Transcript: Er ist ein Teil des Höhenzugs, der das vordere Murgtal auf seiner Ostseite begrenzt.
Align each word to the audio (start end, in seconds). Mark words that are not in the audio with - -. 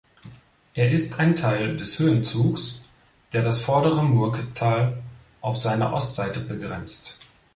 Er 0.73 0.89
ist 0.89 1.19
ein 1.19 1.35
Teil 1.35 1.77
des 1.77 1.99
Höhenzugs, 1.99 2.85
der 3.33 3.43
das 3.43 3.61
vordere 3.61 4.03
Murgtal 4.03 4.97
auf 5.41 5.57
seiner 5.57 5.93
Ostseite 5.93 6.39
begrenzt. 6.39 7.19